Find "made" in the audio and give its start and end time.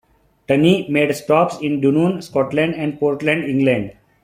0.89-1.13